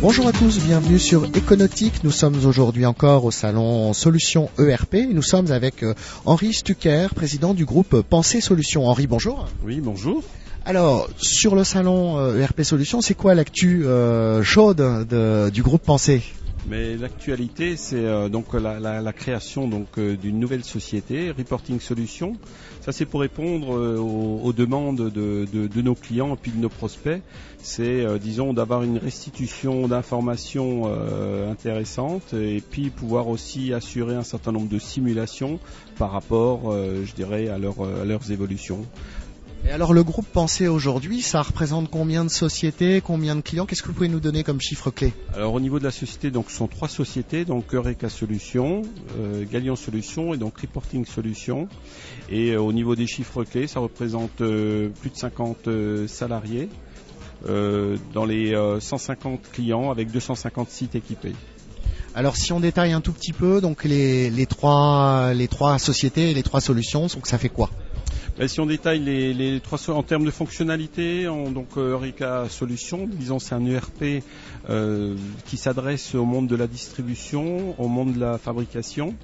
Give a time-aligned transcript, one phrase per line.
[0.00, 2.04] Bonjour à tous, bienvenue sur Econautique.
[2.04, 4.94] Nous sommes aujourd'hui encore au salon Solutions ERP.
[5.12, 5.94] Nous sommes avec euh,
[6.24, 8.86] Henri Stucker, président du groupe Pensée Solutions.
[8.86, 9.48] Henri, bonjour.
[9.64, 10.22] Oui, bonjour.
[10.64, 16.22] Alors, sur le salon ERP Solutions, c'est quoi l'actu euh, chaude de, du groupe Pensée?
[16.68, 21.80] Mais l'actualité, c'est euh, donc la, la, la, création donc euh, d'une nouvelle société, Reporting
[21.80, 22.36] Solutions.
[22.82, 27.22] Ça, c'est pour répondre euh, aux, demandes de, nos clients et puis de nos prospects.
[27.60, 30.86] C'est, disons, d'avoir une restitution d'informations
[31.50, 35.58] intéressantes et puis pouvoir aussi assurer un certain nombre de simulations
[35.98, 38.86] par rapport, je dirais, à leurs évolutions.
[39.66, 43.66] Et alors le groupe Pensée aujourd'hui, ça représente combien de sociétés, combien de clients?
[43.66, 45.12] Qu'est-ce que vous pouvez nous donner comme chiffre clé?
[45.34, 48.82] Alors au niveau de la société, donc ce sont trois sociétés, donc Eureka Solutions,
[49.18, 51.68] euh, Galion Solutions et donc Reporting Solutions.
[52.30, 56.68] Et euh, au niveau des chiffres clés, ça représente euh, plus de 50 euh, salariés
[57.46, 61.34] dans les 150 clients avec 250 sites équipés.
[62.12, 66.32] Alors si on détaille un tout petit peu, donc les, les, trois, les trois sociétés
[66.32, 67.70] et les trois solutions, donc ça fait quoi?
[68.46, 73.40] Si on détaille les, trois en termes de fonctionnalité, on, donc euh, Eureka Solutions, disons
[73.40, 74.22] c'est un ERP
[74.70, 79.14] euh, qui s'adresse au monde de la distribution, au monde de la fabrication.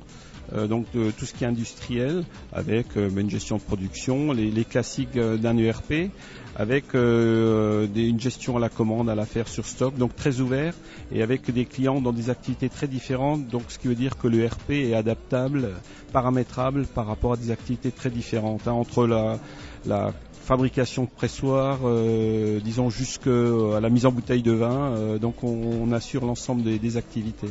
[0.52, 4.50] Euh, donc de tout ce qui est industriel, avec euh, une gestion de production, les,
[4.50, 6.10] les classiques euh, d'un ERP,
[6.56, 10.72] avec des, une gestion à la commande, à l'affaire sur stock, donc très ouvert
[11.10, 13.48] et avec des clients dans des activités très différentes.
[13.48, 15.70] Donc ce qui veut dire que l'ERP est adaptable,
[16.12, 19.40] paramétrable par rapport à des activités très différentes hein, entre la,
[19.84, 20.12] la
[20.44, 24.92] fabrication de pressoirs, euh, disons jusqu'à la mise en bouteille de vin.
[24.92, 25.48] Euh, donc on,
[25.82, 27.48] on assure l'ensemble des, des, activités.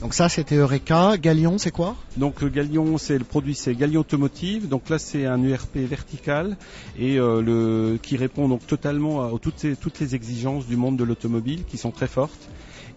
[0.00, 1.16] Donc ça c'était Eureka.
[1.18, 1.96] Galion c'est quoi?
[2.16, 4.68] Donc le c'est le produit c'est Galion Automotive.
[4.68, 6.56] Donc là c'est un ERP vertical
[7.00, 11.90] euh, qui répond donc totalement à, toutes les exigences du monde de l'automobile qui sont
[11.90, 12.48] très fortes.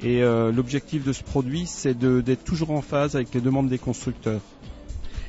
[0.02, 3.80] Et euh, l'objectif de ce produit c'est d'être toujours en phase avec les demandes des
[3.80, 4.42] constructeurs.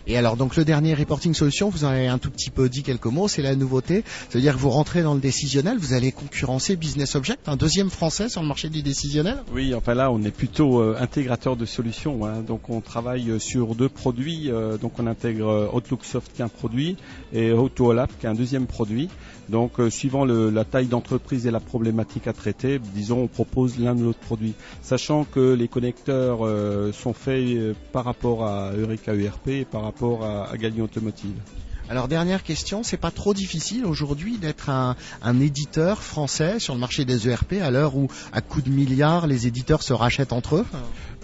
[0.07, 2.83] Et alors donc le dernier reporting solution, vous en avez un tout petit peu dit
[2.83, 4.03] quelques mots, c'est la nouveauté.
[4.29, 8.29] C'est-à-dire que vous rentrez dans le décisionnel, vous allez concurrencer Business Object, un deuxième français
[8.29, 12.25] sur le marché du décisionnel Oui, enfin là on est plutôt euh, intégrateur de solutions.
[12.25, 12.43] Hein.
[12.47, 14.51] Donc on travaille euh, sur deux produits.
[14.51, 16.97] Euh, donc on intègre Outlook Soft qui est un produit
[17.33, 19.09] et AutoLab qui est un deuxième produit.
[19.49, 24.05] Donc suivant la taille d'entreprise et la problématique à traiter, disons on propose l'un ou
[24.05, 24.55] l'autre produit.
[24.81, 26.47] Sachant que les connecteurs
[26.95, 31.37] sont faits par rapport à Eureka ERP et par rapport à, à Galion Automotive.
[31.91, 34.95] Alors dernière question, c'est pas trop difficile aujourd'hui d'être un,
[35.41, 39.49] éditeur français sur le marché des ERP à l'heure où à coups de milliards les
[39.49, 40.67] éditeurs se rachètent entre eux?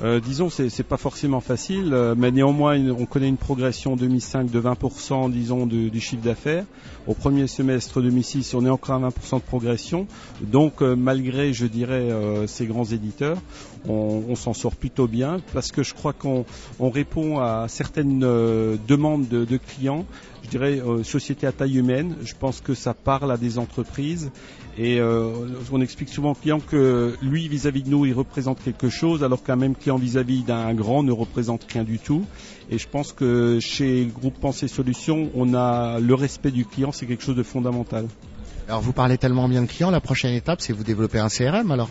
[0.03, 4.61] Euh, Disons c'est, pas forcément facile, euh, mais néanmoins on connaît une progression 2005 de
[4.61, 6.65] 20% disons du, chiffre d'affaires.
[7.07, 10.09] Au premier semestre 2006 on est encore à 20% de progression.
[10.41, 12.09] Donc euh, malgré je dirais
[12.49, 13.39] ces grands éditeurs,
[13.89, 16.45] on, s'en sort plutôt bien parce que je crois qu'on
[16.81, 20.05] on répond à certaines demandes de, de clients
[20.47, 22.17] je dirais, euh, société à taille humaine.
[22.23, 24.31] Je pense que ça parle à des entreprises
[24.79, 25.33] et euh,
[25.73, 29.43] on explique souvent aux clients que lui, vis-à-vis de nous, il représente quelque chose, alors
[29.43, 32.25] qu'un même client vis-à-vis d'un grand ne représente rien du tout.
[32.71, 37.07] Et je pense que chez Groupe Pensée Solutions, on a le respect du client, c'est
[37.07, 38.07] quelque chose de fondamental.
[38.69, 41.71] Alors vous parlez tellement bien de clients, la prochaine étape, c'est vous développer un CRM
[41.71, 41.89] alors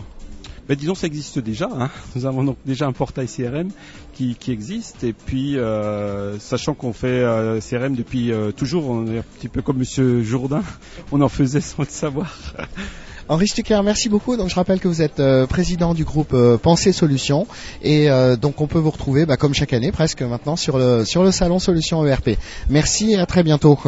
[0.68, 1.68] ben, disons ça existe déjà.
[1.72, 1.90] Hein.
[2.16, 3.70] Nous avons donc déjà un portail CRM
[4.12, 9.06] qui, qui existe et puis euh, sachant qu'on fait euh, CRM depuis euh, toujours, on
[9.06, 10.62] est un petit peu comme Monsieur Jourdain,
[11.12, 12.36] on en faisait sans le savoir.
[13.28, 14.36] Henri Stucker, merci beaucoup.
[14.36, 17.46] Donc je rappelle que vous êtes euh, président du groupe euh, Pensée Solutions
[17.82, 21.04] et euh, donc on peut vous retrouver bah, comme chaque année presque maintenant sur le
[21.04, 22.38] sur le salon Solutions ERP.
[22.70, 23.78] Merci et à très bientôt.